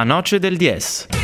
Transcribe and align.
La 0.00 0.06
Noce 0.06 0.40
del 0.40 0.56
Dies. 0.56 1.19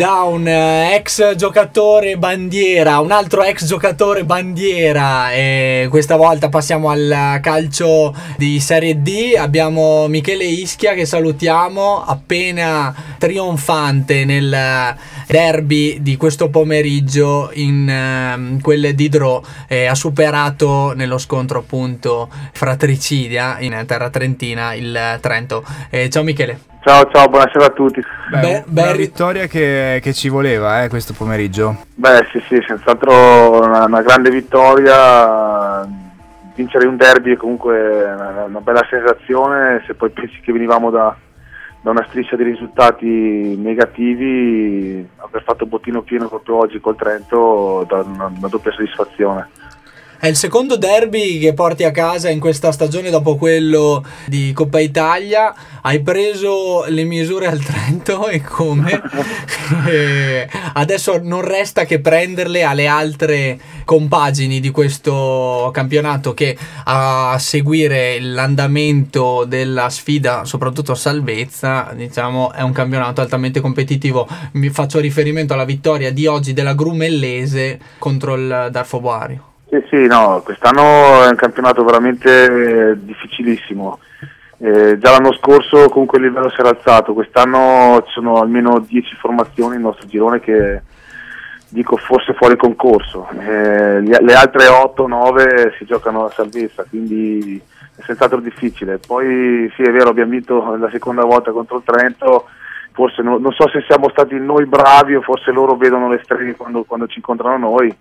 Da 0.00 0.22
un 0.22 0.48
eh, 0.48 0.94
ex 0.94 1.34
giocatore 1.34 2.16
bandiera, 2.16 3.00
un 3.00 3.10
altro 3.10 3.42
ex 3.42 3.66
giocatore 3.66 4.24
bandiera 4.24 5.30
e 5.30 5.88
questa 5.90 6.16
volta 6.16 6.48
passiamo 6.48 6.88
al 6.88 7.38
calcio 7.42 8.16
di 8.38 8.60
Serie 8.60 9.02
D. 9.02 9.34
Abbiamo 9.36 10.08
Michele 10.08 10.46
Ischia 10.46 10.94
che 10.94 11.04
salutiamo 11.04 12.02
appena 12.02 12.94
trionfante 13.18 14.24
nel 14.24 14.96
derby 15.26 16.00
di 16.00 16.16
questo 16.16 16.48
pomeriggio 16.48 17.50
in 17.52 18.56
uh, 18.56 18.58
quel 18.62 18.94
di 18.94 19.10
Dro 19.10 19.44
eh, 19.68 19.84
ha 19.84 19.94
superato 19.94 20.94
nello 20.94 21.18
scontro 21.18 21.58
appunto 21.58 22.30
fratricidia 22.52 23.60
in 23.60 23.84
terra 23.86 24.08
trentina 24.08 24.72
il 24.72 25.18
Trento. 25.20 25.62
Eh, 25.90 26.08
ciao 26.08 26.22
Michele. 26.22 26.69
Ciao, 26.82 27.06
ciao, 27.12 27.28
buonasera 27.28 27.66
a 27.66 27.70
tutti. 27.70 28.00
Beh, 28.30 28.64
Beh, 28.66 28.82
una 28.82 28.92
vittoria 28.92 29.46
che, 29.46 30.00
che, 30.02 30.14
ci 30.14 30.30
voleva 30.30 30.82
eh, 30.82 30.88
questo 30.88 31.12
pomeriggio. 31.12 31.84
Beh, 31.94 32.26
sì, 32.32 32.42
sì, 32.48 32.58
senz'altro 32.66 33.62
una, 33.62 33.84
una 33.84 34.00
grande 34.00 34.30
vittoria. 34.30 35.86
Vincere 36.54 36.86
un 36.86 36.96
derby 36.96 37.34
è 37.34 37.36
comunque 37.36 38.02
una, 38.02 38.44
una, 38.44 38.60
bella 38.60 38.86
sensazione. 38.88 39.82
Se 39.86 39.92
poi 39.92 40.08
pensi 40.08 40.40
che 40.40 40.52
venivamo 40.52 40.88
da, 40.88 41.14
da 41.82 41.90
una 41.90 42.06
striscia 42.08 42.36
di 42.36 42.44
risultati 42.44 43.56
negativi, 43.58 45.06
aver 45.16 45.42
fatto 45.42 45.66
bottino 45.66 46.00
pieno 46.00 46.28
proprio 46.28 46.56
oggi 46.56 46.80
col 46.80 46.96
Trento 46.96 47.84
dà 47.86 47.98
una, 47.98 48.32
una 48.34 48.48
doppia 48.48 48.72
soddisfazione. 48.72 49.48
È 50.22 50.26
il 50.26 50.36
secondo 50.36 50.76
derby 50.76 51.38
che 51.38 51.54
porti 51.54 51.82
a 51.84 51.92
casa 51.92 52.28
in 52.28 52.40
questa 52.40 52.72
stagione 52.72 53.08
dopo 53.08 53.36
quello 53.36 54.04
di 54.26 54.52
Coppa 54.52 54.78
Italia. 54.78 55.54
Hai 55.80 56.02
preso 56.02 56.84
le 56.88 57.04
misure 57.04 57.46
al 57.46 57.58
Trento 57.58 58.28
e 58.28 58.42
come? 58.42 59.00
e 59.88 60.46
adesso 60.74 61.18
non 61.22 61.40
resta 61.40 61.86
che 61.86 62.00
prenderle 62.00 62.64
alle 62.64 62.86
altre 62.86 63.58
compagini 63.86 64.60
di 64.60 64.68
questo 64.68 65.70
campionato 65.72 66.34
che 66.34 66.54
a 66.84 67.38
seguire 67.38 68.20
l'andamento 68.20 69.46
della 69.46 69.88
sfida, 69.88 70.44
soprattutto 70.44 70.94
salvezza, 70.94 71.92
diciamo, 71.94 72.52
è 72.52 72.60
un 72.60 72.72
campionato 72.72 73.22
altamente 73.22 73.60
competitivo. 73.60 74.28
Mi 74.52 74.68
faccio 74.68 75.00
riferimento 75.00 75.54
alla 75.54 75.64
vittoria 75.64 76.12
di 76.12 76.26
oggi 76.26 76.52
della 76.52 76.74
Grumellese 76.74 77.78
contro 77.96 78.34
il 78.34 78.68
Darfo 78.70 79.00
Boario. 79.00 79.49
Sì, 79.70 79.84
sì, 79.88 80.06
no, 80.08 80.42
quest'anno 80.44 81.22
è 81.22 81.28
un 81.28 81.36
campionato 81.36 81.84
veramente 81.84 82.98
difficilissimo. 83.04 84.00
Eh, 84.58 84.98
già 84.98 85.12
l'anno 85.12 85.32
scorso 85.32 85.88
comunque 85.88 86.18
il 86.18 86.24
livello 86.24 86.50
si 86.50 86.58
era 86.58 86.70
alzato, 86.70 87.14
quest'anno 87.14 88.02
ci 88.04 88.12
sono 88.14 88.40
almeno 88.40 88.80
10 88.80 89.14
formazioni 89.14 89.74
nel 89.74 89.82
nostro 89.82 90.08
girone 90.08 90.40
che 90.40 90.82
dico 91.68 91.96
forse 91.96 92.34
fuori 92.34 92.56
concorso, 92.56 93.28
eh, 93.38 94.00
le 94.00 94.34
altre 94.34 94.66
8-9 94.66 95.76
si 95.78 95.84
giocano 95.84 96.24
a 96.24 96.30
salvezza, 96.30 96.84
quindi 96.88 97.62
è 97.94 98.02
senz'altro 98.02 98.40
difficile. 98.40 98.98
Poi 98.98 99.70
sì 99.76 99.82
è 99.82 99.92
vero 99.92 100.10
abbiamo 100.10 100.32
vinto 100.32 100.74
la 100.74 100.90
seconda 100.90 101.22
volta 101.24 101.52
contro 101.52 101.76
il 101.76 101.84
Trento, 101.84 102.48
forse 102.90 103.22
no, 103.22 103.38
non 103.38 103.52
so 103.52 103.68
se 103.68 103.84
siamo 103.86 104.08
stati 104.10 104.34
noi 104.34 104.66
bravi 104.66 105.14
o 105.14 105.22
forse 105.22 105.52
loro 105.52 105.76
vedono 105.76 106.08
le 106.08 106.20
streghe 106.24 106.56
quando, 106.56 106.82
quando 106.82 107.06
ci 107.06 107.18
incontrano 107.18 107.56
noi 107.56 107.96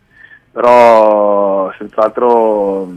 però 0.52 1.72
senz'altro 1.78 2.88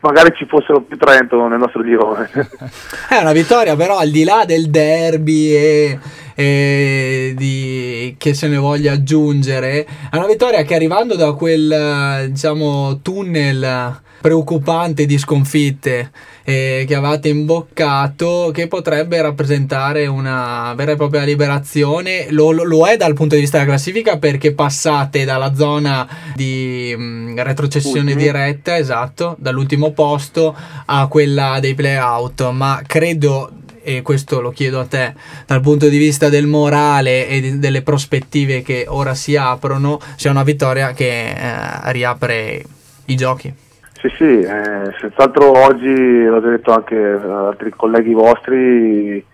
magari 0.00 0.32
ci 0.36 0.46
fossero 0.46 0.80
più 0.82 0.96
Trento 0.96 1.46
nel 1.48 1.58
nostro 1.58 1.82
girone. 1.82 2.30
È 3.08 3.16
una 3.16 3.32
vittoria 3.32 3.76
però 3.76 3.98
al 3.98 4.10
di 4.10 4.24
là 4.24 4.44
del 4.46 4.70
derby 4.70 5.54
e, 5.54 5.98
e 6.34 7.34
di, 7.36 8.14
che 8.18 8.34
se 8.34 8.48
ne 8.48 8.56
voglia 8.56 8.92
aggiungere, 8.92 9.86
è 10.10 10.16
una 10.16 10.26
vittoria 10.26 10.62
che 10.62 10.74
arrivando 10.74 11.16
da 11.16 11.32
quel 11.32 12.28
diciamo 12.30 13.00
tunnel 13.00 14.00
preoccupante 14.20 15.06
di 15.06 15.18
sconfitte 15.18 16.10
eh, 16.48 16.84
che 16.86 16.94
avete 16.94 17.28
imboccato 17.28 18.50
che 18.54 18.68
potrebbe 18.68 19.20
rappresentare 19.20 20.06
una 20.06 20.72
vera 20.74 20.92
e 20.92 20.96
propria 20.96 21.24
liberazione. 21.24 22.28
Lo, 22.30 22.50
lo, 22.52 22.86
è 22.86 22.96
dal 22.96 23.12
punto 23.12 23.34
di 23.34 23.42
vista 23.42 23.58
della 23.58 23.70
classifica 23.70 24.16
perché 24.16 24.54
passate 24.54 25.24
dalla 25.24 25.54
zona 25.54 26.08
di 26.34 26.94
mh, 26.96 27.02
mm, 27.02 27.38
retrocessione 27.40 28.12
Ultimi. 28.12 28.22
diretta 28.22 28.78
esatto 28.78 29.36
dall'ultimo 29.38 29.92
posto 29.92 30.56
a 30.86 31.06
quella 31.06 31.58
dei 31.60 31.74
playout. 31.74 32.48
Ma 32.50 32.80
credo 32.86 33.50
e 33.82 34.02
questo 34.02 34.40
lo 34.40 34.50
chiedo 34.50 34.80
a 34.80 34.86
te 34.86 35.14
dal 35.46 35.60
punto 35.60 35.88
di 35.88 35.96
vista 35.96 36.28
del 36.28 36.46
morale 36.46 37.28
e 37.28 37.40
di, 37.40 37.58
delle 37.58 37.82
prospettive 37.82 38.62
che 38.62 38.84
ora 38.86 39.14
si 39.14 39.36
aprono 39.36 40.00
sia 40.16 40.30
una 40.30 40.42
vittoria 40.42 40.92
che 40.92 41.30
eh, 41.30 41.92
riapre 41.92 42.64
i 43.06 43.16
giochi 43.16 43.66
sì, 44.00 44.08
sì, 44.16 44.40
eh, 44.40 44.94
senz'altro 45.00 45.50
oggi, 45.58 46.24
l'ho 46.24 46.40
detto 46.40 46.72
anche 46.72 46.96
a 46.96 47.48
altri 47.48 47.70
colleghi 47.70 48.12
vostri, 48.12 49.24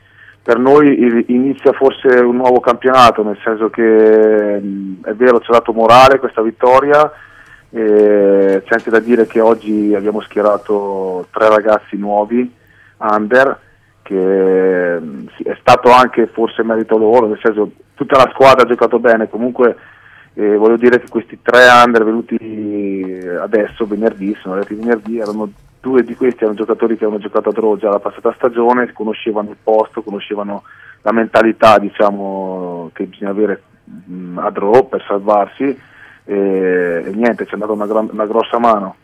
per 0.42 0.58
noi 0.58 1.24
inizia 1.28 1.72
forse 1.72 2.08
un 2.08 2.36
nuovo 2.36 2.60
campionato, 2.60 3.22
nel 3.22 3.38
senso 3.42 3.70
che 3.70 4.56
è 4.56 5.12
vero 5.14 5.40
ci 5.40 5.50
ha 5.50 5.54
dato 5.54 5.72
morale 5.72 6.18
questa 6.18 6.42
vittoria, 6.42 7.10
eh, 7.70 8.62
c'è 8.64 8.74
anche 8.74 8.90
da 8.90 9.00
dire 9.00 9.26
che 9.26 9.40
oggi 9.40 9.94
abbiamo 9.94 10.20
schierato 10.20 11.26
tre 11.30 11.48
ragazzi 11.48 11.96
nuovi, 11.96 12.50
under, 12.96 13.58
che 14.02 14.96
è 14.96 15.56
stato 15.60 15.90
anche 15.90 16.26
forse 16.26 16.62
merito 16.62 16.96
loro, 16.96 17.26
nel 17.26 17.40
senso 17.42 17.70
tutta 17.94 18.16
la 18.16 18.30
squadra 18.32 18.62
ha 18.62 18.68
giocato 18.68 18.98
bene, 18.98 19.28
comunque 19.28 19.76
eh, 20.34 20.56
voglio 20.56 20.76
dire 20.76 21.00
che 21.00 21.08
questi 21.08 21.38
tre 21.40 21.66
under 21.84 22.04
venuti 22.04 23.22
adesso, 23.40 23.86
venerdì, 23.86 24.36
sono 24.40 24.54
arrivati 24.54 24.74
venerdì, 24.74 25.18
erano 25.18 25.48
due 25.80 26.02
di 26.02 26.16
questi 26.16 26.42
erano 26.42 26.56
giocatori 26.56 26.96
che 26.96 27.04
avevano 27.04 27.22
giocato 27.22 27.50
a 27.50 27.52
Drogia 27.52 27.90
la 27.90 28.00
passata 28.00 28.32
stagione, 28.36 28.92
conoscevano 28.92 29.50
il 29.50 29.56
posto, 29.62 30.02
conoscevano 30.02 30.62
la 31.02 31.12
mentalità 31.12 31.78
diciamo, 31.78 32.90
che 32.94 33.04
bisogna 33.04 33.30
avere 33.30 33.62
mh, 33.84 34.38
a 34.38 34.50
Draw 34.50 34.88
per 34.88 35.04
salvarsi 35.06 35.78
e, 36.24 37.02
e 37.06 37.10
niente, 37.14 37.44
ci 37.44 37.50
è 37.50 37.54
andata 37.54 37.72
una, 37.72 37.86
gran, 37.86 38.08
una 38.10 38.26
grossa 38.26 38.58
mano. 38.58 38.96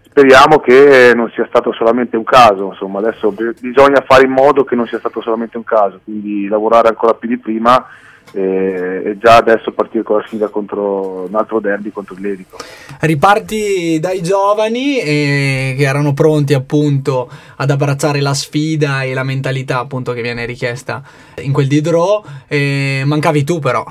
Speriamo 0.00 0.58
che 0.58 1.12
non 1.14 1.30
sia 1.34 1.44
stato 1.48 1.72
solamente 1.72 2.16
un 2.16 2.24
caso, 2.24 2.68
insomma 2.68 3.00
adesso 3.00 3.32
bisogna 3.60 4.02
fare 4.06 4.24
in 4.24 4.32
modo 4.32 4.64
che 4.64 4.74
non 4.74 4.86
sia 4.86 4.98
stato 4.98 5.20
solamente 5.20 5.56
un 5.56 5.64
caso, 5.64 6.00
quindi 6.02 6.48
lavorare 6.48 6.88
ancora 6.88 7.14
più 7.14 7.28
di 7.28 7.38
prima 7.38 7.84
e, 8.32 9.02
e, 9.04 9.18
già 9.18 9.36
adesso 9.36 9.72
partire 9.72 10.02
con 10.02 10.18
la 10.18 10.24
sfida 10.26 10.48
contro 10.48 11.26
un 11.28 11.34
altro 11.34 11.60
derby 11.60 11.90
contro 11.90 12.14
il 12.14 12.20
Ledico. 12.20 12.56
Riparti 13.00 13.98
dai 14.00 14.22
giovani 14.22 14.98
eh, 14.98 15.74
che 15.76 15.84
erano 15.84 16.12
pronti 16.14 16.54
appunto 16.54 17.30
ad 17.56 17.70
abbracciare 17.70 18.20
la 18.20 18.34
sfida 18.34 19.02
e 19.02 19.14
la 19.14 19.24
mentalità 19.24 19.78
appunto 19.78 20.12
che 20.12 20.22
viene 20.22 20.44
richiesta 20.46 21.02
in 21.42 21.52
quel 21.52 21.66
di 21.66 21.80
draw, 21.80 22.24
eh, 22.46 23.02
mancavi 23.04 23.44
tu 23.44 23.58
però 23.58 23.84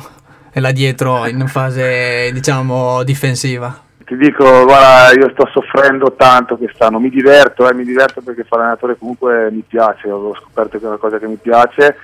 là 0.60 0.72
dietro 0.72 1.28
in 1.28 1.48
fase 1.48 2.32
diciamo 2.34 3.04
difensiva. 3.04 3.86
Ti 4.06 4.16
dico, 4.16 4.64
guarda, 4.64 5.20
io 5.20 5.30
sto 5.34 5.50
soffrendo 5.52 6.14
tanto 6.14 6.56
quest'anno, 6.56 6.98
mi 6.98 7.10
diverto, 7.10 7.70
eh, 7.70 7.74
mi 7.74 7.84
diverto 7.84 8.22
perché 8.22 8.46
fare 8.46 8.62
allenatore 8.62 8.98
comunque 8.98 9.50
mi 9.52 9.64
piace, 9.68 10.10
ho 10.10 10.34
scoperto 10.34 10.78
che 10.78 10.86
è 10.86 10.88
una 10.88 10.96
cosa 10.96 11.20
che 11.20 11.28
mi 11.28 11.36
piace 11.36 11.98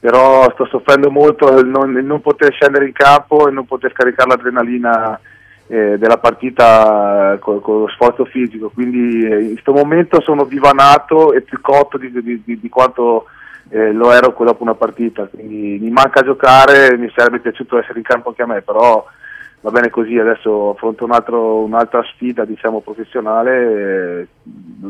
però 0.00 0.50
sto 0.52 0.64
soffrendo 0.66 1.10
molto 1.10 1.58
il 1.58 1.66
non, 1.66 1.96
il 1.96 2.04
non 2.04 2.22
poter 2.22 2.52
scendere 2.52 2.86
in 2.86 2.92
campo 2.92 3.46
e 3.46 3.52
non 3.52 3.66
poter 3.66 3.92
scaricare 3.92 4.30
l'adrenalina 4.30 5.20
eh, 5.66 5.98
della 5.98 6.16
partita 6.16 7.36
con, 7.38 7.60
con, 7.60 7.80
lo 7.80 7.88
sforzo 7.88 8.24
fisico, 8.24 8.70
quindi 8.70 9.24
eh, 9.24 9.40
in 9.40 9.52
questo 9.52 9.72
momento 9.72 10.20
sono 10.22 10.44
divanato 10.44 11.32
e 11.32 11.42
più 11.42 11.60
cotto 11.60 11.98
di, 11.98 12.10
di, 12.10 12.42
di, 12.44 12.58
di 12.58 12.68
quanto 12.68 13.26
eh, 13.68 13.92
lo 13.92 14.10
ero 14.10 14.34
dopo 14.36 14.62
una 14.62 14.74
partita, 14.74 15.26
quindi 15.26 15.78
mi 15.80 15.90
manca 15.90 16.22
giocare, 16.22 16.96
mi 16.96 17.12
sarebbe 17.14 17.38
piaciuto 17.38 17.78
essere 17.78 17.98
in 17.98 18.04
campo 18.04 18.30
anche 18.30 18.42
a 18.42 18.46
me, 18.46 18.62
però 18.62 19.06
va 19.60 19.70
bene 19.70 19.90
così, 19.90 20.18
adesso 20.18 20.70
affronto 20.70 21.04
un 21.04 21.12
altro, 21.12 21.62
un'altra 21.62 22.02
sfida 22.14 22.44
diciamo, 22.44 22.80
professionale, 22.80 24.26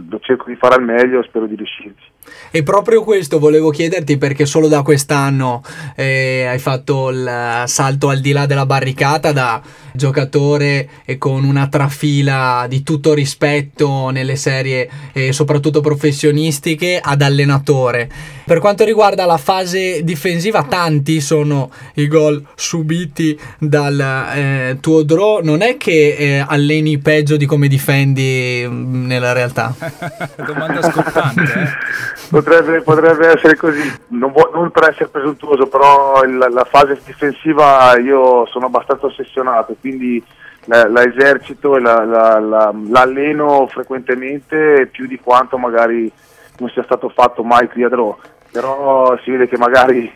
lo 0.09 0.21
cerco 0.21 0.49
di 0.49 0.57
fare 0.57 0.75
al 0.75 0.83
meglio 0.83 1.21
e 1.21 1.25
spero 1.25 1.47
di 1.47 1.57
riuscirci. 1.57 2.09
E 2.53 2.63
proprio 2.63 3.03
questo 3.03 3.39
volevo 3.39 3.71
chiederti 3.71 4.19
perché 4.19 4.47
solo 4.47 4.69
da 4.69 4.83
quest'anno 4.83 5.63
eh, 5.97 6.47
hai 6.47 6.59
fatto 6.59 7.11
il 7.11 7.63
salto 7.67 8.09
al 8.09 8.21
di 8.21 8.33
là 8.33 8.47
della 8.47 8.67
barricata 8.67 9.33
da 9.33 9.61
giocatore 9.93 10.89
e 11.05 11.19
con 11.19 11.45
una 11.45 11.69
trafila 11.69 12.67
di 12.69 12.83
tutto 12.83 13.15
rispetto 13.15 14.11
nelle 14.11 14.37
serie 14.37 14.89
e 15.13 15.33
soprattutto 15.33 15.81
professionistiche 15.81 17.01
ad 17.03 17.23
allenatore. 17.23 18.09
Per 18.45 18.59
quanto 18.59 18.85
riguarda 18.85 19.27
la 19.27 19.39
fase 19.39 20.03
difensiva, 20.03 20.65
tanti 20.65 21.21
sono 21.21 21.71
i 21.95 22.09
gol 22.09 22.45
subiti 22.57 23.39
dal 23.59 24.01
eh, 24.35 24.79
tuo 24.81 25.03
draw. 25.03 25.41
Non 25.43 25.63
è 25.63 25.77
che 25.77 26.17
eh, 26.19 26.45
alleni 26.47 26.99
peggio 26.99 27.37
di 27.37 27.47
come 27.47 27.69
difendi 27.69 28.65
mm, 28.67 29.07
nella 29.07 29.33
realtà? 29.33 29.50
Domanda 30.45 30.83
scottante. 30.83 31.43
Eh? 31.43 31.69
Potrebbe, 32.31 32.83
potrebbe, 32.83 33.29
essere 33.29 33.57
così, 33.57 33.93
non, 34.09 34.33
vo- 34.33 34.51
non, 34.53 34.71
per 34.71 34.91
essere 34.91 35.09
presuntuoso, 35.09 35.67
però 35.67 36.23
il, 36.25 36.37
la 36.37 36.65
fase 36.65 37.01
difensiva 37.05 37.99
io 37.99 38.47
sono 38.47 38.67
abbastanza 38.67 39.07
ossessionato 39.07 39.75
quindi 39.81 40.23
la, 40.65 40.89
la 40.89 41.05
esercito 41.05 41.77
e 41.77 41.81
la, 41.81 42.05
la, 42.05 42.73
l'alleno 42.89 43.67
frequentemente 43.67 44.89
più 44.91 45.07
di 45.07 45.19
quanto 45.19 45.59
magari 45.59 46.11
non 46.59 46.69
sia 46.71 46.85
stato 46.85 47.09
fatto 47.09 47.43
mai 47.43 47.69
qui 47.69 47.83
a 47.83 47.89
Draw. 47.89 48.17
Però 48.53 49.17
si 49.23 49.31
vede 49.31 49.49
che 49.49 49.57
magari 49.57 50.13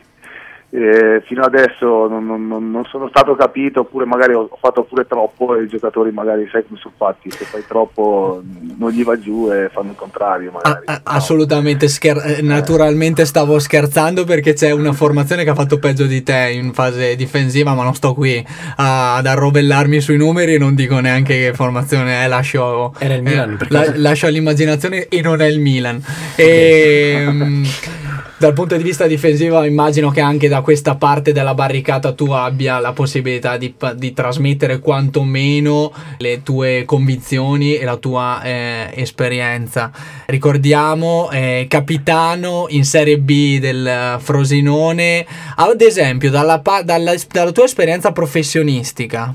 eh, 0.75 1.23
fino 1.25 1.45
adesso 1.45 2.09
non, 2.09 2.27
non, 2.27 2.49
non, 2.49 2.85
sono 2.87 3.07
stato 3.09 3.37
capito 3.37 3.81
oppure 3.81 4.07
magari 4.07 4.35
ho 4.35 4.49
fatto 4.61 4.83
pure 4.83 5.07
troppo 5.07 5.55
e 5.55 5.63
i 5.63 5.69
giocatori 5.69 6.11
magari 6.11 6.49
sai 6.51 6.67
come 6.67 6.81
sono 6.81 6.95
fatti 6.97 7.31
se 7.31 7.45
fai 7.45 7.63
troppo 7.65 8.43
non 8.77 8.91
gli 8.91 9.05
va 9.05 9.17
giù 9.17 9.49
e 9.53 9.71
fanno 9.73 9.91
il 9.91 9.97
contrario 9.97 10.51
magari. 10.51 10.83
Ah, 10.87 11.01
assolutamente 11.05 11.87
scher- 11.87 12.27
eh, 12.27 12.43
naturalmente 12.43 13.25
stavo 13.25 13.61
scherzando 13.61 14.25
perché 14.25 14.55
c'è 14.55 14.73
una 14.73 14.93
formazione 14.93 15.45
che 15.45 15.51
ha 15.51 15.55
fatto 15.55 15.79
peggio 15.79 16.07
di 16.07 16.25
te 16.25 16.51
in 16.53 16.73
fase 16.73 17.15
difensiva 17.15 17.73
ma 17.75 17.85
non 17.85 17.95
sto 17.95 18.13
qui 18.13 18.45
a, 18.77 19.15
ad 19.15 19.27
arrovellarmi 19.27 20.01
sui 20.01 20.17
numeri 20.17 20.55
e 20.55 20.59
non 20.59 20.75
dico 20.75 20.99
neanche 20.99 21.35
che 21.39 21.53
formazione 21.55 22.25
è 22.25 22.27
lascio, 22.27 22.93
Era 22.99 23.15
il 23.15 23.23
Milan, 23.23 23.59
eh, 23.61 23.67
la, 23.69 23.93
lascio 23.95 24.27
all'immaginazione 24.27 25.07
e 25.07 25.21
non 25.21 25.41
è 25.41 25.47
il 25.47 25.61
Milan. 25.61 26.03
E, 26.35 27.15
ehm, 27.17 27.65
dal 28.37 28.53
punto 28.53 28.77
di 28.77 28.83
vista 28.83 29.07
difensivo 29.07 29.63
immagino 29.65 30.11
che 30.11 30.21
anche 30.21 30.49
da 30.49 30.61
questa 30.61 30.97
parte 30.97 31.33
della 31.33 31.55
barricata 31.55 32.13
tu 32.13 32.31
abbia 32.31 32.79
la 32.79 32.93
possibilità 32.93 33.57
di, 33.57 33.75
di 33.95 34.13
trasmettere 34.13 34.81
quantomeno 34.81 35.93
le 36.19 36.43
tue 36.43 36.85
convinzioni 36.85 37.77
e 37.77 37.85
la 37.85 37.97
tua 37.97 38.43
eh, 38.43 38.91
esperienza. 38.95 39.91
Ricordiamo 40.27 41.31
eh, 41.31 41.67
capitano 41.69 42.67
in 42.69 42.85
Serie 42.85 43.19
B 43.19 43.59
del 43.59 44.17
Frosinone, 44.21 45.27
ad 45.57 45.81
esempio 45.81 46.31
dalla, 46.31 46.61
dalla, 46.85 47.15
dalla 47.31 47.53
tua 47.53 47.65
esperienza 47.65 48.13
professionistica 48.13 49.35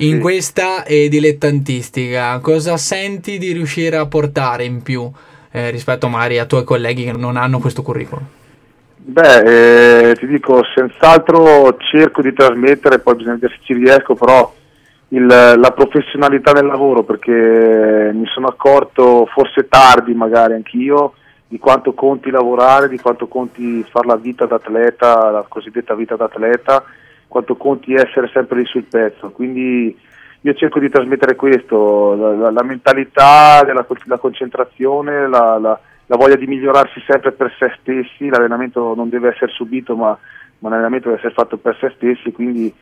in 0.00 0.20
questa 0.20 0.84
e 0.84 1.08
dilettantistica, 1.08 2.38
cosa 2.40 2.76
senti 2.76 3.38
di 3.38 3.52
riuscire 3.52 3.96
a 3.96 4.04
portare 4.04 4.64
in 4.64 4.82
più? 4.82 5.10
Eh, 5.56 5.70
rispetto 5.70 6.06
magari 6.08 6.38
a 6.38 6.44
tuoi 6.44 6.64
colleghi 6.64 7.04
che 7.04 7.12
non 7.12 7.38
hanno 7.38 7.58
questo 7.58 7.80
curriculum? 7.80 8.26
Beh, 8.96 10.10
eh, 10.10 10.14
ti 10.16 10.26
dico, 10.26 10.62
senz'altro 10.74 11.76
cerco 11.78 12.20
di 12.20 12.34
trasmettere, 12.34 12.98
poi 12.98 13.14
bisogna 13.14 13.34
vedere 13.34 13.54
se 13.54 13.60
ci 13.62 13.72
riesco, 13.72 14.14
però 14.14 14.52
il, 15.08 15.24
la 15.24 15.72
professionalità 15.74 16.52
del 16.52 16.66
lavoro, 16.66 17.04
perché 17.04 18.10
mi 18.12 18.26
sono 18.26 18.48
accorto, 18.48 19.26
forse 19.32 19.66
tardi 19.68 20.12
magari 20.12 20.52
anch'io, 20.52 21.14
di 21.48 21.58
quanto 21.58 21.94
conti 21.94 22.30
lavorare, 22.30 22.90
di 22.90 22.98
quanto 22.98 23.26
conti 23.26 23.82
fare 23.88 24.08
la 24.08 24.16
vita 24.16 24.44
d'atleta, 24.44 25.30
la 25.30 25.44
cosiddetta 25.48 25.94
vita 25.94 26.16
d'atleta, 26.16 26.84
quanto 27.28 27.56
conti 27.56 27.94
essere 27.94 28.28
sempre 28.30 28.58
lì 28.58 28.66
sul 28.66 28.84
pezzo. 28.84 29.30
Quindi 29.30 29.96
io 30.46 30.54
cerco 30.54 30.78
di 30.78 30.88
trasmettere 30.88 31.34
questo, 31.34 32.14
la, 32.14 32.34
la, 32.36 32.50
la 32.52 32.62
mentalità, 32.62 33.64
della, 33.64 33.84
la 34.04 34.18
concentrazione, 34.18 35.28
la, 35.28 35.58
la, 35.58 35.76
voglia 36.16 36.36
di 36.36 36.46
migliorarsi 36.46 37.02
sempre 37.04 37.32
per 37.32 37.52
se 37.58 37.76
stessi, 37.80 38.28
l'allenamento 38.28 38.94
non 38.94 39.08
deve 39.08 39.30
essere 39.30 39.50
subito 39.50 39.96
ma, 39.96 40.16
ma 40.60 40.68
l'allenamento 40.68 41.08
deve 41.08 41.18
essere 41.18 41.34
fatto 41.34 41.56
per 41.56 41.76
se 41.80 41.92
stessi, 41.96 42.30
quindi 42.30 42.72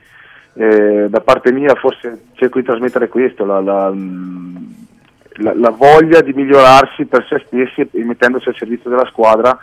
eh, 0.56 1.06
da 1.08 1.20
parte 1.20 1.52
mia 1.52 1.74
forse 1.74 2.24
cerco 2.34 2.58
di 2.58 2.66
trasmettere 2.66 3.08
questo, 3.08 3.46
la, 3.46 3.90
voglia 5.70 6.20
di 6.20 6.34
migliorarsi 6.34 7.06
per 7.06 7.24
se 7.26 7.44
stessi 7.46 7.80
e 7.80 8.04
mettendosi 8.04 8.50
al 8.50 8.56
servizio 8.56 8.90
della 8.90 9.06
squadra 9.06 9.58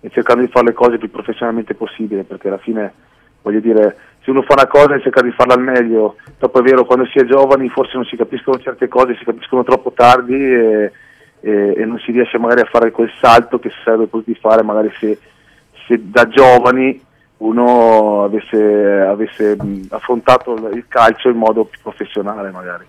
e 0.00 0.10
cercando 0.10 0.42
di 0.42 0.50
fare 0.50 0.66
le 0.66 0.72
cose 0.74 0.98
più 0.98 1.10
professionalmente 1.10 1.72
possibile, 1.72 2.24
perché 2.24 2.48
alla 2.48 2.58
fine 2.58 2.92
voglio 3.40 3.60
dire 3.60 3.96
se 4.26 4.32
uno 4.32 4.42
fa 4.42 4.54
una 4.54 4.66
cosa 4.66 4.96
e 4.96 5.02
cerca 5.02 5.22
di 5.22 5.30
farla 5.30 5.54
al 5.54 5.62
meglio, 5.62 6.16
dopo 6.36 6.58
è 6.58 6.62
vero 6.62 6.84
quando 6.84 7.06
si 7.06 7.18
è 7.18 7.24
giovani 7.24 7.68
forse 7.68 7.92
non 7.94 8.04
si 8.04 8.16
capiscono 8.16 8.58
certe 8.58 8.88
cose, 8.88 9.14
si 9.14 9.24
capiscono 9.24 9.62
troppo 9.62 9.92
tardi 9.92 10.34
e, 10.34 10.92
e, 11.40 11.74
e 11.76 11.84
non 11.84 11.96
si 12.00 12.10
riesce 12.10 12.36
magari 12.36 12.62
a 12.62 12.68
fare 12.68 12.90
quel 12.90 13.08
salto 13.20 13.60
che 13.60 13.70
si 13.70 13.76
sarebbe 13.84 14.08
potuti 14.08 14.34
fare 14.34 14.64
magari 14.64 14.90
se, 14.98 15.16
se 15.86 16.00
da 16.10 16.26
giovani 16.26 17.00
uno 17.36 18.24
avesse, 18.24 19.00
avesse 19.08 19.56
affrontato 19.90 20.54
il 20.72 20.86
calcio 20.88 21.28
in 21.28 21.36
modo 21.36 21.64
più 21.64 21.78
professionale 21.80 22.50
magari. 22.50 22.84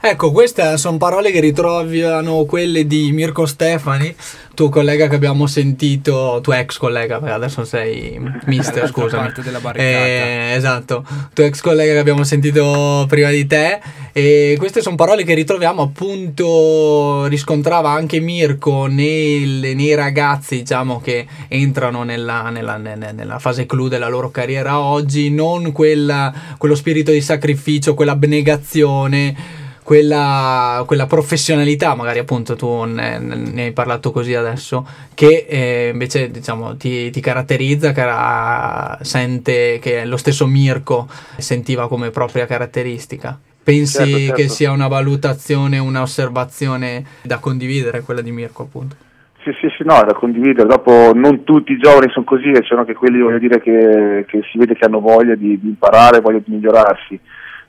Ecco, 0.00 0.30
queste 0.30 0.76
sono 0.76 0.98
parole 0.98 1.30
che 1.30 1.40
ritrovano 1.40 2.44
quelle 2.44 2.86
di 2.86 3.10
Mirko 3.12 3.46
Stefani, 3.46 4.14
tuo 4.54 4.68
collega 4.68 5.08
che 5.08 5.14
abbiamo 5.14 5.46
sentito, 5.46 6.38
tuo 6.42 6.52
ex 6.54 6.78
collega, 6.78 7.16
adesso 7.16 7.64
sei 7.64 8.18
mister, 8.44 8.86
scusami. 8.88 9.24
parte 9.24 9.42
della 9.42 9.60
barricata. 9.60 10.04
Eh, 10.04 10.52
esatto, 10.54 11.04
tuo 11.32 11.44
ex 11.44 11.60
collega 11.60 11.92
che 11.92 11.98
abbiamo 11.98 12.24
sentito 12.24 13.04
prima 13.08 13.30
di 13.30 13.46
te 13.46 13.80
e 14.12 14.54
queste 14.58 14.80
sono 14.80 14.96
parole 14.96 15.24
che 15.24 15.34
ritroviamo 15.34 15.82
appunto, 15.82 17.26
riscontrava 17.26 17.90
anche 17.90 18.18
Mirko 18.18 18.86
nei, 18.86 19.74
nei 19.74 19.94
ragazzi, 19.94 20.56
diciamo, 20.56 21.00
che 21.02 21.26
entrano 21.48 22.02
nella, 22.02 22.48
nella, 22.48 22.78
nella, 22.78 23.38
fase 23.38 23.66
clou 23.66 23.88
della 23.88 24.08
loro 24.08 24.30
carriera 24.30 24.80
oggi, 24.80 25.30
non 25.30 25.72
quella, 25.72 26.32
quello 26.56 26.74
spirito 26.74 27.10
di 27.10 27.20
sacrificio, 27.20 27.92
quell'abnegazione 27.92 29.55
quella, 29.86 30.82
quella, 30.84 31.06
professionalità, 31.06 31.94
magari 31.94 32.18
appunto 32.18 32.56
tu 32.56 32.82
ne, 32.82 33.20
ne, 33.20 33.62
hai 33.66 33.72
parlato 33.72 34.10
così 34.10 34.34
adesso, 34.34 34.84
che 35.14 35.46
eh, 35.48 35.90
invece 35.92 36.28
diciamo 36.28 36.76
ti, 36.76 37.08
ti 37.10 37.20
caratterizza, 37.20 37.92
cara, 37.92 38.98
sente 39.02 39.78
che 39.80 40.04
lo 40.04 40.16
stesso 40.16 40.48
Mirko 40.48 41.06
sentiva 41.36 41.86
come 41.86 42.10
propria 42.10 42.46
caratteristica. 42.46 43.38
Pensi 43.62 43.98
certo, 43.98 44.18
certo. 44.18 44.34
che 44.34 44.48
sia 44.48 44.72
una 44.72 44.88
valutazione, 44.88 45.78
una 45.78 46.02
osservazione 46.02 47.04
da 47.22 47.38
condividere 47.38 48.00
quella 48.00 48.22
di 48.22 48.32
Mirko 48.32 48.64
appunto? 48.64 48.96
Sì, 49.44 49.52
sì, 49.60 49.68
sì, 49.76 49.84
no, 49.84 50.00
è 50.00 50.04
da 50.04 50.14
condividere. 50.14 50.66
Dopo 50.66 51.12
non 51.14 51.44
tutti 51.44 51.70
i 51.70 51.78
giovani 51.78 52.10
sono 52.10 52.24
così 52.24 52.50
e 52.50 52.62
sono 52.64 52.80
anche 52.80 52.94
quelli, 52.94 53.20
voglio 53.20 53.38
dire, 53.38 53.60
che, 53.60 54.24
che 54.26 54.40
si 54.50 54.58
vede 54.58 54.74
che 54.74 54.84
hanno 54.84 54.98
voglia 54.98 55.36
di, 55.36 55.60
di 55.60 55.68
imparare, 55.68 56.20
voglia 56.20 56.40
di 56.44 56.52
migliorarsi 56.52 57.20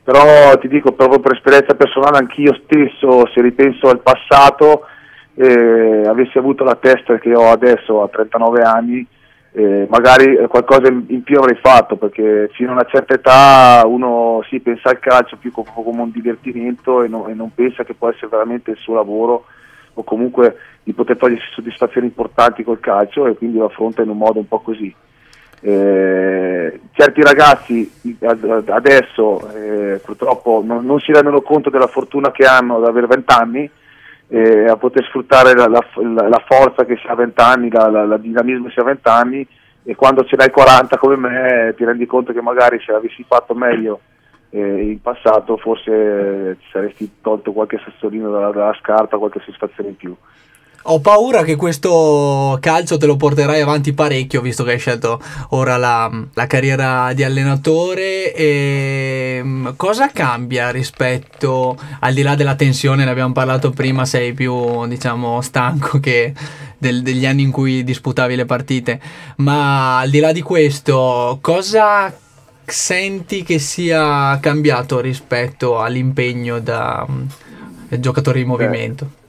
però 0.07 0.57
ti 0.57 0.69
dico 0.69 0.93
proprio 0.93 1.19
per 1.19 1.33
esperienza 1.33 1.75
personale 1.75 2.19
anch'io 2.19 2.57
stesso 2.63 3.27
se 3.27 3.41
ripenso 3.41 3.89
al 3.89 3.99
passato 3.99 4.85
eh, 5.33 6.03
avessi 6.07 6.37
avuto 6.37 6.63
la 6.63 6.75
testa 6.75 7.17
che 7.17 7.35
ho 7.35 7.51
adesso 7.51 8.01
a 8.01 8.07
39 8.07 8.61
anni 8.61 9.05
eh, 9.51 9.85
magari 9.89 10.37
qualcosa 10.47 10.87
in 10.87 11.23
più 11.23 11.37
avrei 11.37 11.59
fatto 11.61 11.97
perché 11.97 12.49
fino 12.53 12.69
a 12.69 12.75
una 12.75 12.87
certa 12.89 13.15
età 13.15 13.83
uno 13.85 14.45
si 14.47 14.61
pensa 14.61 14.91
al 14.91 14.99
calcio 14.99 15.35
più 15.35 15.51
come, 15.51 15.71
come 15.73 16.01
un 16.01 16.11
divertimento 16.11 17.03
e, 17.03 17.09
no, 17.09 17.27
e, 17.27 17.33
non 17.33 17.53
pensa 17.53 17.83
che 17.83 17.93
può 17.93 18.07
essere 18.07 18.29
veramente 18.29 18.71
il 18.71 18.77
suo 18.77 18.93
lavoro 18.93 19.43
o 19.93 20.03
comunque 20.05 20.55
di 20.83 20.93
poter 20.93 21.17
togliersi 21.17 21.51
soddisfazioni 21.51 22.07
importanti 22.07 22.63
col 22.63 22.79
calcio 22.79 23.27
e 23.27 23.35
quindi 23.35 23.57
lo 23.57 23.65
affronta 23.65 24.03
in 24.03 24.09
un 24.09 24.17
modo 24.17 24.39
un 24.39 24.47
po' 24.47 24.61
così. 24.61 24.95
Eh, 25.69 26.79
certi 26.93 27.21
ragazzi 27.21 27.91
adesso 28.67 29.51
eh, 29.53 29.97
purtroppo 29.97 30.63
non, 30.65 30.85
non, 30.85 30.97
si 31.01 31.11
rendono 31.11 31.41
conto 31.41 31.69
della 31.69 31.87
fortuna 31.87 32.31
che 32.31 32.45
hanno 32.45 32.77
ad 32.77 32.85
avere 32.85 33.05
20 33.05 33.33
anni 33.33 33.69
eh, 34.29 34.69
a 34.69 34.77
poter 34.77 35.03
sfruttare 35.07 35.53
la, 35.55 35.67
la, 35.67 36.29
la, 36.29 36.43
forza 36.47 36.85
che 36.85 36.95
si 36.95 37.05
ha 37.07 37.11
a 37.11 37.15
20 37.15 37.41
anni, 37.41 37.69
la, 37.69 37.89
la, 37.89 38.15
dinamismo 38.15 38.67
che 38.67 38.71
si 38.71 38.79
ha 38.79 38.83
a 38.83 38.85
20 38.85 39.09
anni 39.09 39.47
e 39.83 39.93
quando 39.93 40.23
ce 40.23 40.37
l'hai 40.37 40.51
40 40.51 40.97
come 40.97 41.17
me 41.17 41.73
ti 41.75 41.83
rendi 41.83 42.05
conto 42.05 42.31
che 42.31 42.41
magari 42.41 42.79
se 42.85 42.93
avessi 42.93 43.25
fatto 43.27 43.53
meglio 43.53 43.99
eh, 44.51 44.91
in 44.91 45.01
passato 45.01 45.57
forse 45.57 46.55
ti 46.61 46.65
saresti 46.71 47.11
tolto 47.19 47.51
qualche 47.51 47.81
sassolino 47.83 48.31
dalla, 48.31 48.51
dalla 48.51 48.77
scarpa, 48.79 49.17
qualche 49.17 49.41
soddisfazione 49.41 49.89
in 49.89 49.97
più. 49.97 50.15
Ho 50.89 51.01
paura 51.01 51.43
che 51.43 51.57
questo 51.57 52.57
calcio 52.61 52.97
te 52.97 53.05
lo 53.05 53.17
porterai 53.17 53.59
avanti 53.59 53.91
parecchio, 53.91 54.39
visto 54.39 54.63
che 54.63 54.71
hai 54.71 54.79
scelto 54.79 55.21
ora 55.49 55.75
la, 55.75 56.09
la 56.33 56.47
carriera 56.47 57.11
di 57.11 57.23
allenatore. 57.23 58.33
E, 58.33 59.41
mm, 59.43 59.67
cosa 59.75 60.09
cambia 60.13 60.69
rispetto 60.69 61.77
al 61.99 62.13
di 62.13 62.21
là 62.21 62.35
della 62.35 62.55
tensione? 62.55 63.03
Ne 63.03 63.11
abbiamo 63.11 63.33
parlato 63.33 63.71
prima, 63.71 64.05
sei 64.05 64.31
più 64.31 64.87
diciamo 64.87 65.41
stanco 65.41 65.99
che 65.99 66.33
del, 66.77 67.01
degli 67.01 67.25
anni 67.25 67.41
in 67.41 67.51
cui 67.51 67.83
disputavi 67.83 68.37
le 68.37 68.45
partite. 68.45 69.01
Ma 69.37 69.99
al 69.99 70.09
di 70.09 70.19
là 70.19 70.31
di 70.31 70.41
questo, 70.41 71.37
cosa 71.41 72.15
senti 72.63 73.43
che 73.43 73.59
sia 73.59 74.39
cambiato 74.39 75.01
rispetto 75.01 75.81
all'impegno 75.81 76.59
da 76.59 77.03
um, 77.05 77.27
giocatore 77.89 78.39
di 78.39 78.45
movimento? 78.45 79.25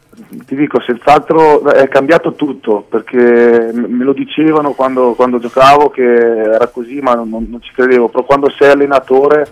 Ti 0.46 0.56
dico, 0.56 0.80
senz'altro 0.80 1.64
è 1.70 1.88
cambiato 1.88 2.34
tutto 2.34 2.84
perché 2.88 3.70
me 3.72 4.04
lo 4.04 4.12
dicevano 4.12 4.72
quando, 4.72 5.14
quando 5.14 5.38
giocavo 5.38 5.90
che 5.90 6.02
era 6.02 6.66
così, 6.68 7.00
ma 7.00 7.14
non, 7.14 7.28
non, 7.28 7.60
ci 7.60 7.72
credevo. 7.72 8.08
Però 8.08 8.24
quando 8.24 8.50
sei 8.50 8.70
allenatore, 8.70 9.46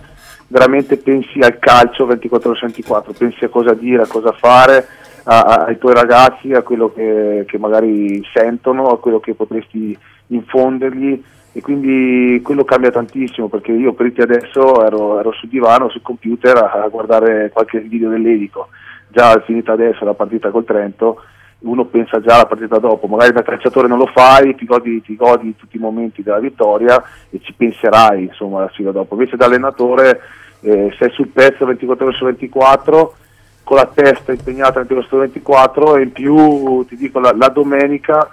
veramente 0.47 0.97
pensi 0.97 1.39
al 1.39 1.59
calcio 1.59 2.05
24 2.05 2.49
ore 2.49 2.59
24, 2.61 3.13
pensi 3.13 3.43
a 3.45 3.49
cosa 3.49 3.73
dire, 3.73 4.03
a 4.03 4.07
cosa 4.07 4.31
fare 4.33 4.87
a, 5.23 5.41
a, 5.41 5.65
ai 5.65 5.77
tuoi 5.77 5.93
ragazzi, 5.93 6.53
a 6.53 6.61
quello 6.61 6.91
che, 6.93 7.45
che 7.47 7.57
magari 7.57 8.21
sentono, 8.33 8.87
a 8.87 8.99
quello 8.99 9.19
che 9.19 9.33
potresti 9.33 9.97
infondergli 10.27 11.23
e 11.53 11.61
quindi 11.61 12.39
quello 12.43 12.63
cambia 12.63 12.91
tantissimo 12.91 13.47
perché 13.47 13.71
io 13.71 13.93
per 13.93 14.11
te 14.11 14.21
adesso 14.21 14.85
ero, 14.85 15.19
ero 15.19 15.31
sul 15.31 15.49
divano, 15.49 15.89
sul 15.89 16.01
computer 16.01 16.55
a, 16.57 16.83
a 16.83 16.87
guardare 16.89 17.49
qualche 17.51 17.79
video 17.79 18.09
dell'Edico 18.09 18.67
già 19.07 19.41
finita 19.45 19.73
adesso 19.73 20.05
la 20.05 20.13
partita 20.13 20.49
col 20.49 20.65
Trento, 20.65 21.21
uno 21.59 21.85
pensa 21.85 22.21
già 22.21 22.35
alla 22.35 22.45
partita 22.45 22.77
dopo, 22.77 23.07
magari 23.07 23.33
da 23.33 23.41
calciatore 23.41 23.87
non 23.87 23.97
lo 23.97 24.07
fai, 24.07 24.55
ti 24.55 24.65
godi, 24.65 25.01
ti 25.01 25.15
godi 25.15 25.55
tutti 25.55 25.77
i 25.77 25.79
momenti 25.79 26.21
della 26.21 26.39
vittoria 26.39 27.01
e 27.29 27.39
ci 27.41 27.53
penserai 27.53 28.25
insomma 28.25 28.61
la 28.61 28.69
sfida 28.71 28.91
dopo, 28.91 29.15
invece 29.15 29.37
da 29.37 29.45
allenatore 29.45 30.21
eh, 30.61 30.93
sei 30.99 31.09
sul 31.11 31.29
pezzo 31.29 31.65
24 31.65 32.05
ore 32.05 32.15
su 32.15 32.25
24 32.25 33.15
con 33.63 33.77
la 33.77 33.91
testa 33.93 34.31
impegnata 34.31 34.83
24 34.83 34.95
ore 34.95 35.07
su 35.07 35.17
24 35.17 35.95
e 35.95 36.03
in 36.03 36.11
più 36.11 36.85
ti 36.85 36.95
dico 36.95 37.19
la, 37.19 37.33
la 37.35 37.49
domenica 37.49 38.29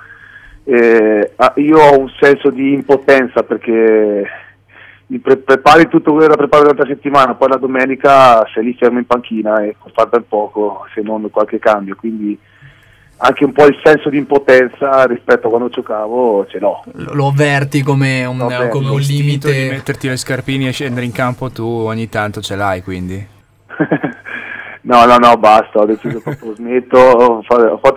eh, 0.65 1.33
io 1.57 1.79
ho 1.79 1.99
un 1.99 2.11
senso 2.21 2.51
di 2.51 2.73
impotenza 2.73 3.43
perché 3.43 4.27
pre- 5.21 5.37
prepari 5.37 5.89
tutto 5.89 6.13
quello 6.13 6.29
da 6.29 6.37
preparare 6.37 6.71
durante 6.71 6.89
la 6.89 6.95
settimana, 6.95 7.35
poi 7.35 7.49
la 7.49 7.57
domenica 7.57 8.47
sei 8.53 8.65
lì 8.65 8.77
fermo 8.79 8.99
in 8.99 9.07
panchina 9.07 9.63
e 9.63 9.77
fa 9.93 10.07
ben 10.07 10.27
poco, 10.27 10.87
se 10.95 11.03
non 11.03 11.29
qualche 11.31 11.59
cambio, 11.59 11.97
quindi 11.97 12.39
anche 13.17 13.45
un 13.45 13.53
po' 13.53 13.65
il 13.67 13.81
senso 13.83 14.11
di 14.11 14.19
impotenza 14.19 15.05
rispetto 15.05 15.47
a 15.47 15.51
quando 15.51 15.69
giocavo 15.69 16.47
ce 16.47 16.59
l'ho. 16.59 16.83
Lo 16.93 17.29
avverti 17.29 17.83
come 17.83 18.25
un, 18.25 18.39
come 18.71 18.91
un 18.91 19.01
limite 19.01 19.53
di 19.53 19.69
metterti 19.71 20.09
le 20.09 20.17
scarpini 20.17 20.69
e 20.69 20.73
scendere 20.73 21.07
in 21.07 21.13
campo 21.13 21.51
tu 21.51 21.65
ogni 21.65 22.09
tanto 22.09 22.41
ce 22.41 22.57
l'hai 22.57 22.83
quindi. 22.83 23.27
no, 24.83 25.05
no, 25.07 25.17
no, 25.17 25.37
basta, 25.39 25.81
ho 25.81 25.87
deciso 25.87 26.21
proprio 26.21 26.55
smetto, 26.55 27.43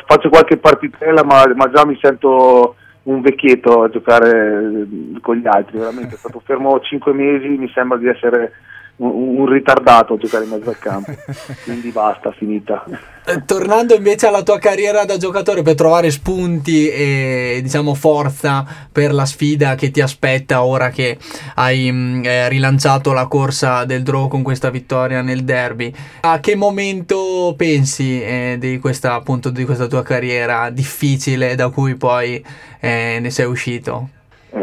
faccio 0.06 0.30
qualche 0.30 0.58
partitella 0.58 1.24
ma, 1.24 1.44
ma 1.56 1.70
già 1.72 1.86
mi 1.86 1.98
sento 2.02 2.76
un 3.08 3.22
vecchietto 3.22 3.84
a 3.84 3.90
giocare 3.90 4.30
eh, 4.32 5.20
con 5.22 5.38
gli 5.38 5.48
altri, 5.48 5.78
veramente 5.78 6.16
è 6.16 6.18
stato 6.18 6.42
fermo 6.44 6.80
5 6.80 7.14
mesi, 7.14 7.48
mi 7.48 7.70
sembra 7.74 7.98
di 7.98 8.08
essere 8.08 8.52
un, 8.98 9.46
ritardato 9.46 10.14
a 10.14 10.18
giocare 10.18 10.46
in 10.46 10.52
mezzo 10.52 10.70
al 10.70 10.80
campo, 10.80 11.12
quindi 11.64 11.90
basta, 11.92 12.32
finita. 12.32 12.84
Eh, 13.26 13.44
tornando 13.46 13.94
invece 13.94 14.28
alla 14.28 14.42
tua 14.42 14.58
carriera 14.58 15.06
da 15.06 15.18
giocatore 15.18 15.62
per 15.62 15.76
trovare 15.76 16.10
spunti 16.12 16.90
e 16.90 17.60
diciamo 17.62 17.94
forza 17.94 18.66
per 18.92 19.14
la 19.14 19.26
sfida 19.26 19.76
che 19.76 19.92
ti 19.92 20.02
aspetta 20.02 20.64
ora 20.64 20.90
che 20.90 21.18
hai 21.56 21.92
mm, 21.92 22.24
eh, 22.24 22.50
rilanciato 22.50 23.12
la 23.14 23.28
corsa 23.28 23.84
del 23.86 24.04
draw 24.04 24.28
con 24.28 24.44
questa 24.44 24.70
vittoria 24.70 25.22
nel 25.22 25.44
derby, 25.44 25.94
a 26.22 26.40
che 26.40 26.56
momento 26.56 27.54
pensi 27.56 28.22
eh, 28.22 28.56
di, 28.60 28.80
questa, 28.80 29.14
appunto, 29.14 29.50
di 29.50 29.66
questa 29.66 29.88
tua 29.88 30.04
carriera 30.04 30.70
difficile 30.70 31.56
da 31.56 31.70
cui 31.70 31.96
poi 31.96 32.44
eh, 32.80 33.20
ne 33.22 33.30
sei 33.30 33.46
uscito? 33.46 34.10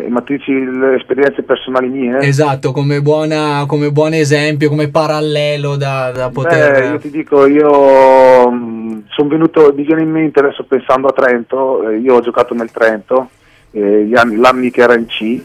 Eh, 0.05 0.09
ma 0.09 0.21
tu 0.21 0.35
dici 0.35 0.53
le 0.53 0.97
esperienze 0.97 1.43
personali 1.43 1.89
mie? 1.89 2.19
Esatto, 2.19 2.73
come, 2.73 3.01
buona, 3.01 3.65
come 3.67 3.91
buon 3.91 4.13
esempio, 4.13 4.69
come 4.69 4.89
parallelo 4.89 5.77
da, 5.77 6.13
da 6.13 6.31
poter... 6.31 6.81
Beh, 6.81 6.89
io 6.89 6.99
ti 6.99 7.11
dico, 7.11 7.47
io 7.47 8.51
mm, 8.51 8.99
sono 9.09 9.29
venuto, 9.29 9.73
mi 9.75 9.85
viene 9.85 10.03
in 10.03 10.11
mente 10.11 10.41
adesso 10.41 10.65
pensando 10.65 11.09
a 11.09 11.13
Trento, 11.13 11.89
eh, 11.89 11.99
io 11.99 12.15
ho 12.15 12.21
giocato 12.21 12.55
nel 12.55 12.71
Trento, 12.71 13.31
eh, 13.71 14.05
gli 14.05 14.15
anni, 14.15 14.37
l'anni 14.37 14.71
che 14.71 14.83
era 14.83 14.95
in 14.95 15.07
C, 15.07 15.41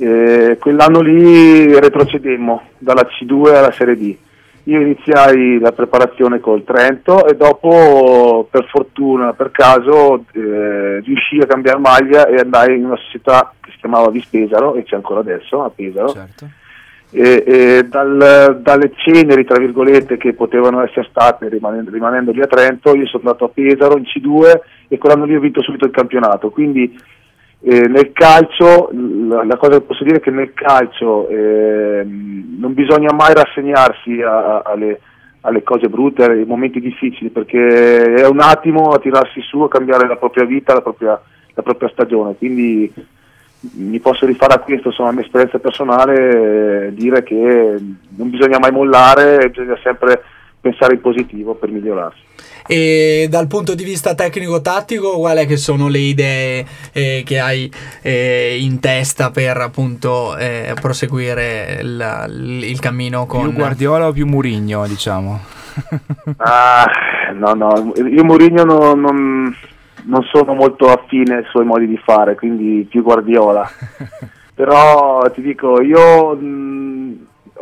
mm-hmm. 0.00 0.52
quell'anno 0.58 1.00
lì 1.00 1.78
retrocedemmo 1.78 2.62
dalla 2.78 3.06
C2 3.06 3.54
alla 3.54 3.72
Serie 3.72 3.96
D 3.96 4.16
io 4.64 4.80
iniziai 4.80 5.58
la 5.58 5.72
preparazione 5.72 6.38
col 6.38 6.62
Trento 6.62 7.26
e 7.26 7.34
dopo 7.34 8.46
per 8.48 8.66
fortuna, 8.66 9.32
per 9.32 9.50
caso 9.50 10.24
eh, 10.32 11.00
riuscii 11.00 11.40
a 11.40 11.46
cambiare 11.46 11.78
maglia 11.78 12.26
e 12.26 12.36
andai 12.36 12.76
in 12.76 12.84
una 12.84 12.96
società 12.96 13.52
che 13.60 13.72
si 13.72 13.78
chiamava 13.78 14.10
Vispesaro 14.10 14.74
e 14.74 14.84
c'è 14.84 14.94
ancora 14.94 15.20
adesso 15.20 15.64
a 15.64 15.70
Pesaro 15.70 16.10
certo. 16.10 16.48
e, 17.10 17.44
e 17.44 17.88
dal, 17.88 18.60
dalle 18.62 18.92
ceneri 18.94 19.44
tra 19.44 19.58
virgolette 19.58 20.16
che 20.16 20.32
potevano 20.32 20.80
essere 20.82 21.08
state 21.10 21.48
rimanendo, 21.48 21.90
rimanendo 21.90 22.30
lì 22.30 22.40
a 22.40 22.46
Trento 22.46 22.94
io 22.94 23.06
sono 23.06 23.24
andato 23.24 23.46
a 23.46 23.50
Pesaro 23.52 23.96
in 23.96 24.04
C2 24.04 24.60
e 24.86 24.98
quell'anno 24.98 25.24
lì 25.24 25.34
ho 25.34 25.40
vinto 25.40 25.60
subito 25.60 25.86
il 25.86 25.90
campionato 25.90 26.50
quindi 26.50 26.96
eh, 27.64 27.86
nel 27.86 28.10
calcio, 28.12 28.90
la, 28.92 29.44
la, 29.44 29.56
cosa 29.56 29.78
che 29.78 29.82
posso 29.82 30.02
dire 30.02 30.16
è 30.16 30.20
che 30.20 30.32
nel 30.32 30.52
calcio 30.52 31.28
eh, 31.28 32.02
non 32.04 32.74
bisogna 32.74 33.12
mai 33.12 33.34
rassegnarsi 33.34 34.20
a, 34.20 34.56
a, 34.56 34.62
alle, 34.64 35.00
alle, 35.42 35.62
cose 35.62 35.88
brutte, 35.88 36.24
ai 36.24 36.44
momenti 36.44 36.80
difficili, 36.80 37.30
perché 37.30 38.14
è 38.14 38.26
un 38.26 38.40
attimo 38.40 38.90
a 38.90 38.98
tirarsi 38.98 39.40
su, 39.42 39.60
a 39.60 39.68
cambiare 39.68 40.08
la 40.08 40.16
propria 40.16 40.44
vita, 40.44 40.74
la 40.74 40.82
propria, 40.82 41.20
la 41.54 41.62
propria 41.62 41.88
stagione. 41.90 42.34
Quindi 42.34 42.92
mi 43.74 44.00
posso 44.00 44.26
rifare 44.26 44.54
a 44.54 44.58
questo, 44.58 44.90
sono 44.90 45.08
la 45.08 45.14
mia 45.14 45.24
esperienza 45.24 45.60
personale, 45.60 46.86
eh, 46.86 46.94
dire 46.94 47.22
che 47.22 47.76
non 48.16 48.28
bisogna 48.28 48.58
mai 48.58 48.72
mollare, 48.72 49.50
bisogna 49.50 49.78
sempre 49.84 50.22
pensare 50.62 50.94
in 50.94 51.00
positivo 51.00 51.54
per 51.54 51.70
migliorarsi. 51.70 52.20
E 52.66 53.26
dal 53.28 53.48
punto 53.48 53.74
di 53.74 53.82
vista 53.82 54.14
tecnico-tattico, 54.14 55.18
quali 55.18 55.44
che 55.46 55.56
sono 55.56 55.88
le 55.88 55.98
idee 55.98 56.64
eh, 56.92 57.22
che 57.26 57.40
hai 57.40 57.70
eh, 58.00 58.56
in 58.60 58.78
testa 58.78 59.32
per 59.32 59.56
appunto 59.56 60.36
eh, 60.36 60.72
proseguire 60.80 61.80
il, 61.82 62.62
il, 62.62 62.78
cammino 62.78 63.26
con... 63.26 63.48
Più 63.48 63.52
Guardiola 63.52 64.06
o 64.06 64.12
più 64.12 64.26
Murigno, 64.26 64.86
diciamo? 64.86 65.40
ah, 66.36 66.86
no, 67.34 67.52
no, 67.54 67.92
io 67.96 68.22
Murigno 68.22 68.62
non, 68.62 69.00
non, 69.00 69.56
non 70.04 70.22
sono 70.32 70.54
molto 70.54 70.86
affine 70.86 71.38
ai 71.38 71.44
suoi 71.50 71.64
modi 71.64 71.88
di 71.88 72.00
fare, 72.04 72.36
quindi 72.36 72.86
più 72.88 73.02
Guardiola. 73.02 73.68
Però 74.54 75.28
ti 75.34 75.42
dico, 75.42 75.82
io... 75.82 76.36
Mh, 76.36 76.91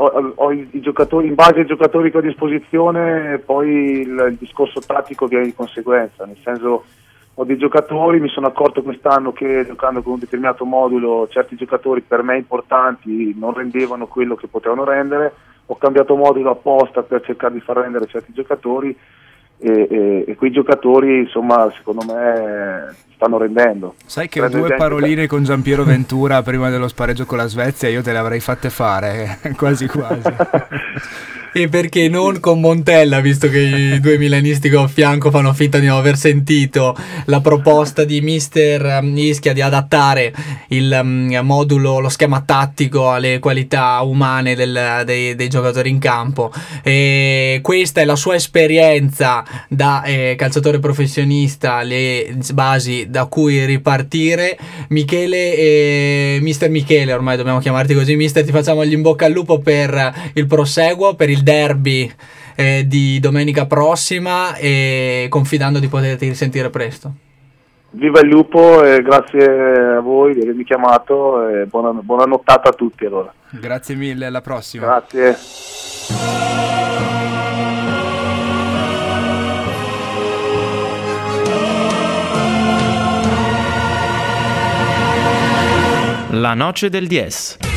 ho, 0.03 0.33
ho 0.35 0.53
i, 0.53 0.67
i, 0.71 0.83
in 0.83 1.35
base 1.35 1.61
ai 1.61 1.67
giocatori 1.67 2.11
che 2.11 2.17
ho 2.17 2.21
a 2.21 2.23
disposizione, 2.23 3.39
poi 3.39 3.69
il, 4.01 4.27
il, 4.31 4.37
discorso 4.39 4.81
tattico 4.81 5.27
viene 5.27 5.45
di 5.45 5.55
conseguenza, 5.55 6.25
nel 6.25 6.39
senso 6.43 6.85
ho 7.35 7.45
dei 7.45 7.59
giocatori, 7.59 8.19
mi 8.19 8.29
sono 8.29 8.47
accorto 8.47 8.83
quest'anno 8.83 9.33
che 9.33 9.65
giocando 9.67 10.03
con 10.03 10.15
un 10.15 10.19
determinato 10.19 10.65
modulo 10.65 11.29
certi 11.29 11.55
giocatori 11.55 12.01
per 12.01 12.23
me 12.23 12.37
importanti 12.37 13.35
non 13.39 13.53
rendevano 13.53 14.07
quello 14.07 14.37
che 14.37 14.47
potevano 14.47 14.85
rendere, 14.85 15.33
ho 15.67 15.77
cambiato 15.77 16.17
modulo 16.17 16.51
apposta 16.51 17.03
per 17.03 17.23
cercare 17.23 17.55
di 17.55 17.61
far 17.61 17.77
rendere 17.77 18.07
certi 18.07 18.33
giocatori 18.33 18.97
e, 19.59 19.87
e, 19.91 20.25
e, 20.27 20.35
quei 20.35 20.51
giocatori 20.51 21.19
insomma 21.21 21.71
secondo 21.77 22.03
me 22.07 22.95
stanno 23.21 23.37
rendendo. 23.37 23.95
Sai 24.07 24.29
che 24.29 24.49
due 24.49 24.75
paroline 24.77 25.27
con 25.27 25.45
Giampiero 25.45 25.85
Ventura 25.85 26.41
prima 26.41 26.71
dello 26.71 26.89
spareggio 26.89 27.27
con 27.27 27.37
la 27.37 27.47
Svezia 27.47 27.91
io 27.91 28.01
te 28.01 28.13
le 28.13 28.19
avrei 28.19 28.41
fatte 28.41 28.71
fare 28.71 29.39
quasi 29.57 29.87
quasi 29.87 30.23
e 31.53 31.69
perché 31.69 32.09
non 32.09 32.39
con 32.39 32.61
Montella, 32.61 33.21
visto 33.21 33.49
che 33.49 33.59
i 33.59 34.01
due 34.01 34.19
milanisti 34.19 34.69
che 34.69 34.77
ho 34.77 34.85
a 34.85 34.89
fianco 34.89 35.31
fanno 35.31 35.53
finta 35.53 35.79
di 35.79 35.87
non 35.87 35.99
aver 35.99 36.17
sentito 36.17 36.97
la 37.25 37.41
proposta 37.41 38.05
di 38.05 38.21
Mister 38.21 39.03
Ischia 39.03 39.53
di 39.53 39.61
adattare 39.61 40.33
il 40.69 40.99
um, 41.03 41.39
modulo, 41.43 41.99
lo 41.99 42.09
schema 42.09 42.43
tattico 42.43 43.11
alle 43.11 43.39
qualità 43.41 44.01
umane 44.03 44.55
del, 44.55 45.03
dei, 45.05 45.35
dei, 45.35 45.49
giocatori 45.49 45.91
in 45.91 45.99
campo. 45.99 46.53
E 46.83 47.59
questa 47.63 48.01
è 48.01 48.05
la 48.05 48.17
sua 48.17 48.37
esperienza 48.37 49.45
da 49.69 50.05
eh, 50.05 50.35
calciatore 50.37 50.79
professionista, 50.79 51.83
le 51.83 52.37
basi 52.53 53.07
da 53.09 53.27
cui 53.27 53.65
ripartire. 53.65 54.57
Michele 54.91 55.57
e 55.57 56.39
Mister 56.41 56.71
Michele, 56.71 57.13
ormai 57.13 57.37
dobbiamo 57.37 57.59
chiamarti 57.59 57.95
così, 57.95 58.15
Mister, 58.15 58.45
ti 58.45 58.53
facciamo 58.53 58.85
gli 58.85 58.93
in 58.93 59.03
bocca 59.03 59.27
al 59.27 59.33
lupo 59.33 59.59
per 59.59 60.31
il 60.35 60.47
proseguo, 60.47 61.15
per 61.15 61.29
il 61.29 61.40
il 61.41 61.43
derby 61.43 62.13
eh, 62.55 62.85
di 62.87 63.19
domenica 63.21 63.67
prossima 63.67 64.55
e 64.57 65.27
confidando 65.31 65.79
di 65.79 65.89
poterti 65.89 66.29
risentire 66.29 66.71
presto. 66.71 67.13
Viva 67.93 68.21
il 68.21 68.29
lupo 68.29 68.85
e 68.85 69.03
grazie 69.03 69.97
a 69.97 70.01
voi 70.01 70.35
di 70.35 70.43
avermi 70.43 70.63
chiamato 70.63 71.49
e 71.49 71.65
buona, 71.65 71.91
buona 71.91 72.25
nottata 72.25 72.69
a 72.69 72.73
tutti 72.73 73.05
allora. 73.05 73.33
Grazie 73.51 73.97
mille, 73.97 74.27
alla 74.27 74.43
prossima. 74.43 74.87
Grazie. 74.87 75.37
La 86.33 86.55
noce 86.55 86.89
del 86.91 87.09
10. 87.09 87.70